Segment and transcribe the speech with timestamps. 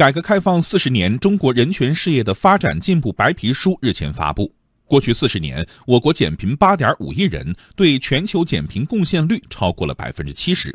[0.00, 4.50] 改革开放四十年中国人权事业的发展进步白皮书日前发布。
[4.86, 10.74] 过去四十年，我国减贫八点五亿人，对全球减贫贡献率超过了百分之七十。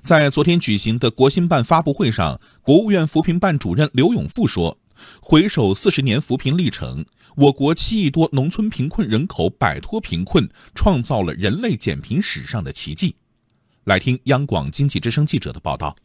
[0.00, 4.78] 在昨天举行的国新办发布会上，国务院扶贫办主任刘永富说
[5.20, 7.04] ：“回首四十年扶贫历程，
[7.34, 13.16] 我国七亿多农村贫困人口摆脱贫困，创造了人类减贫史上的奇迹。”
[13.82, 15.96] 来听央广经济之声记者的报道。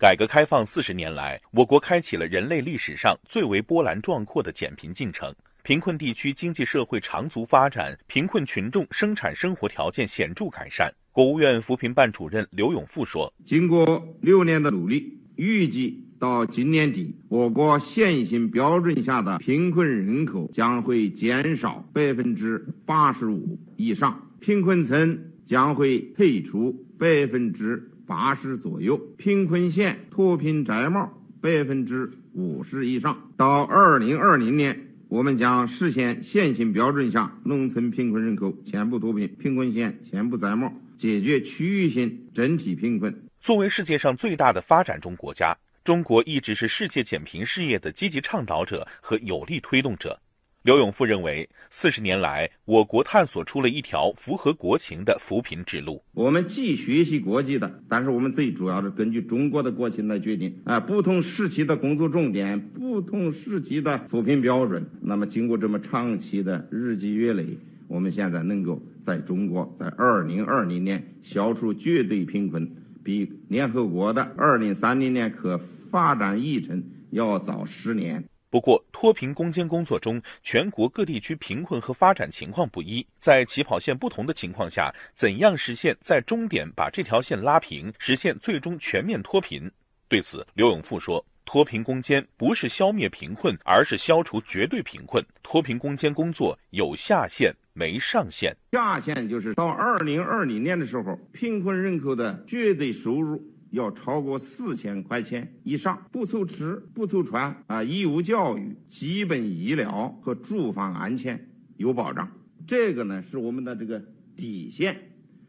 [0.00, 5.30] 改革开放四十年来，我国开启了人类历史上最为波澜壮阔的减贫进程，
[5.62, 10.90] 贫困地区经济社会长足发展，贫困群众生产生活条件显著改善。
[11.12, 33.16] 国务院扶贫办主任刘永富说：“经过六年的努力，预计到今年底，我国现行标准下的贫困人口将会减少百分之八十五以上，贫困村将会退出百分之。”八十左右，贫困县脱贫摘帽百分之五十以上。
[33.36, 43.16] 到二零二零年，我们将实现现行标准下农村贫困人口全部脱贫，贫困县全部摘帽，解决区域性整体贫困。
[43.40, 50.20] 作为世界上最大的发展中国家，中国一直是世界减贫事业的积极倡导者和有力推动者。
[50.62, 56.02] 刘永富认为，四十年来，我国探索出了一条符合国情的扶贫之路。
[56.12, 64.86] 我们既学习国际的，但是我们最主要是根据中国的国情来决定啊，不同时期的工作重点，不同时期的扶贫标准。
[65.00, 67.56] 那么，经过这么长期的日积月累，
[67.88, 72.70] 我们现在能够在中国在二零二零年消除绝对贫困，
[73.02, 78.22] 比联合国的二零三零年可发展议程要早十年。
[78.50, 89.70] 不过，脱贫攻坚工作中，全国各地区贫困和发展情况不一，在起跑线不同的情况下，怎样实现在终点把这条线拉平，实现最终全面脱贫？
[90.08, 95.24] 对此，刘永富说：“脱贫攻坚不是消灭贫困，而是消除绝对贫困。
[95.44, 107.82] 脱贫攻坚工作有下限没上限，下限就是到二零二零年的时候，贫困人口的绝对收入。”要超过四千块钱以上，不愁吃不愁穿啊！
[107.82, 112.30] 义务教育、基本医疗和住房安全有保障，
[112.66, 114.02] 这个呢是我们的这个
[114.36, 114.96] 底线。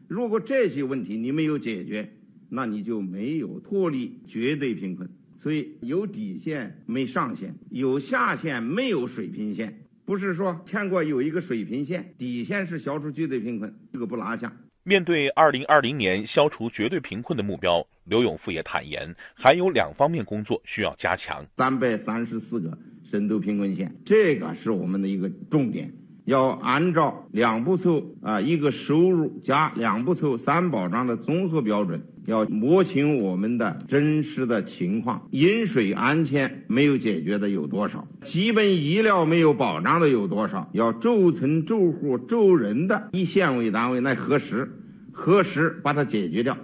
[0.08, 2.12] 如果这些问题你没有解决，
[2.48, 5.08] 那你就没有脱离绝对贫困。
[5.36, 9.80] 所以有底线没上限，有下限没有水平线。
[10.04, 14.56] 不是说全国有一个水平线，底线是消除绝对贫困，这个不拉下。
[14.84, 21.44] 面对二零二零年消除绝对贫困的目标，刘永富也坦言，还有两方面工作需要加强。
[21.56, 25.92] 三百三十四个深度贫困县，这个是我们的一个重点，
[26.24, 35.26] 要按照两不愁啊，一个收入加两不愁三保障的综合标准，要摸清我们的真实的情况。
[35.30, 38.06] 饮水安全没有解决的有多少？
[38.24, 40.68] 基本医疗没有保障的有多少？
[40.72, 44.70] 要轴村、轴户、轴人的以县为单位来核实。
[45.14, 46.56] 核实把它解决掉？